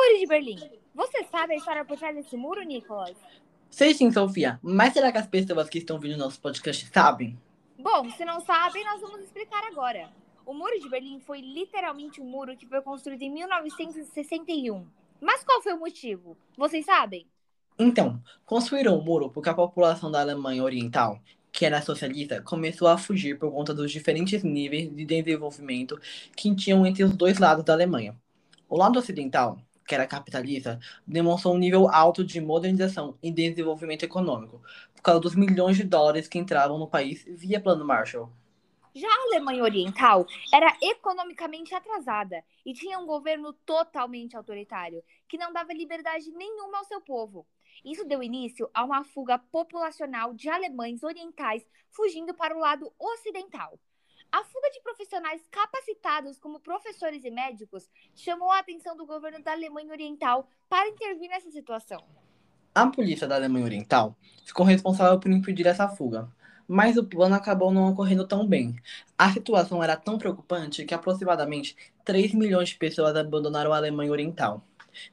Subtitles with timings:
[0.00, 0.58] Muro de Berlim.
[0.94, 3.14] Você sabe a história por trás desse muro, Nicolas?
[3.70, 4.58] Sei sim, Sofia.
[4.62, 7.38] Mas será que as pessoas que estão vindo no nosso podcast sabem?
[7.78, 10.08] Bom, se não sabem, nós vamos explicar agora.
[10.46, 14.86] O Muro de Berlim foi literalmente um muro que foi construído em 1961.
[15.20, 16.34] Mas qual foi o motivo?
[16.56, 17.26] Vocês sabem?
[17.78, 21.20] Então, construíram o muro porque a população da Alemanha Oriental,
[21.52, 26.00] que era socialista, começou a fugir por conta dos diferentes níveis de desenvolvimento
[26.34, 28.16] que tinham entre os dois lados da Alemanha.
[28.66, 29.58] O lado ocidental,
[29.90, 34.62] que era capitalista, demonstrou um nível alto de modernização e desenvolvimento econômico,
[34.94, 38.30] por causa dos milhões de dólares que entravam no país via Plano Marshall.
[38.94, 45.52] Já a Alemanha Oriental era economicamente atrasada e tinha um governo totalmente autoritário, que não
[45.52, 47.44] dava liberdade nenhuma ao seu povo.
[47.84, 53.76] Isso deu início a uma fuga populacional de alemães orientais fugindo para o lado ocidental.
[54.32, 59.52] A fuga de profissionais capacitados como professores e médicos chamou a atenção do governo da
[59.52, 62.04] Alemanha Oriental para intervir nessa situação.
[62.72, 66.30] A polícia da Alemanha Oriental ficou responsável por impedir essa fuga,
[66.68, 68.76] mas o plano acabou não ocorrendo tão bem.
[69.18, 74.62] A situação era tão preocupante que aproximadamente 3 milhões de pessoas abandonaram a Alemanha Oriental.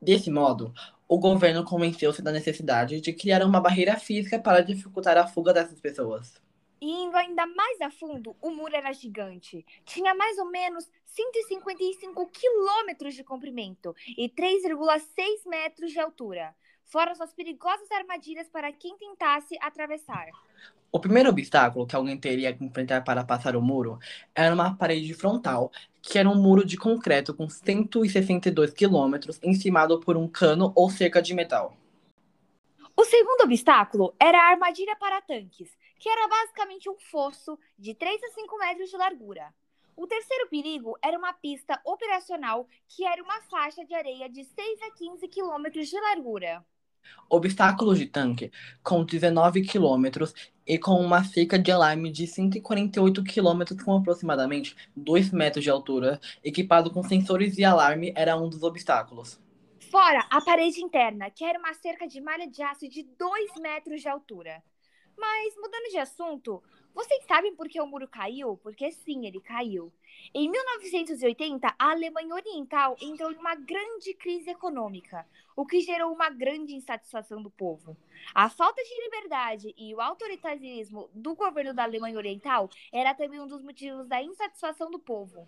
[0.00, 0.72] Desse modo,
[1.08, 5.80] o governo convenceu-se da necessidade de criar uma barreira física para dificultar a fuga dessas
[5.80, 6.40] pessoas.
[6.80, 9.66] E indo ainda mais a fundo, o muro era gigante.
[9.84, 17.34] Tinha mais ou menos 155 quilômetros de comprimento e 3,6 metros de altura, fora suas
[17.34, 20.28] perigosas armadilhas para quem tentasse atravessar.
[20.92, 23.98] O primeiro obstáculo que alguém teria que enfrentar para passar o muro
[24.34, 25.70] era uma parede frontal,
[26.02, 31.22] que era um muro de concreto com 162 quilômetros, encimado por um cano ou cerca
[31.22, 31.76] de metal.
[33.10, 38.22] O segundo obstáculo era a armadilha para tanques, que era basicamente um fosso de 3
[38.22, 39.52] a 5 metros de largura.
[39.96, 44.82] O terceiro perigo era uma pista operacional, que era uma faixa de areia de 6
[44.82, 46.64] a 15 quilômetros de largura.
[47.28, 50.32] Obstáculos de tanque, com 19 quilômetros
[50.64, 56.20] e com uma cerca de alarme de 148 quilômetros com aproximadamente 2 metros de altura,
[56.44, 59.40] equipado com sensores de alarme, era um dos obstáculos.
[59.90, 64.00] Fora a parede interna, que era uma cerca de malha de aço de 2 metros
[64.00, 64.62] de altura.
[65.18, 66.62] Mas, mudando de assunto,
[66.94, 68.58] vocês sabem por que o muro caiu?
[68.62, 69.92] Porque sim, ele caiu.
[70.34, 76.30] Em 1980, a Alemanha Oriental entrou em uma grande crise econômica, o que gerou uma
[76.30, 77.96] grande insatisfação do povo.
[78.34, 83.46] A falta de liberdade e o autoritarismo do governo da Alemanha Oriental era também um
[83.46, 85.46] dos motivos da insatisfação do povo.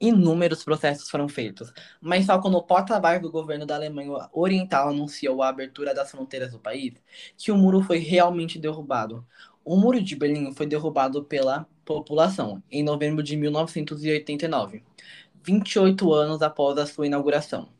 [0.00, 5.42] Inúmeros processos foram feitos, mas só quando o porta-voz do governo da Alemanha Oriental anunciou
[5.42, 6.94] a abertura das fronteiras do país
[7.36, 9.24] que o muro foi realmente derrubado.
[9.64, 14.82] O Muro de Berlim foi derrubado pela população em novembro de 1989,
[15.42, 17.70] 28 anos após a sua inauguração.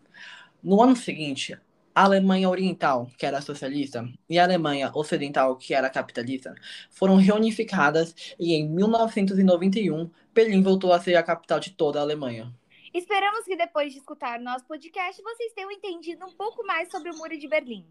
[0.62, 1.59] No ano seguinte,
[1.95, 6.55] a Alemanha Oriental, que era socialista, e a Alemanha Ocidental, que era capitalista,
[6.91, 12.51] foram reunificadas e em 1991 Berlim voltou a ser a capital de toda a Alemanha.
[12.95, 17.16] Esperamos que depois de escutar nosso podcast vocês tenham entendido um pouco mais sobre o
[17.19, 17.84] Muro de Berlim.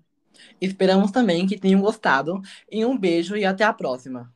[0.59, 2.41] Esperamos também que tenham gostado.
[2.71, 4.32] E um beijo e até a próxima.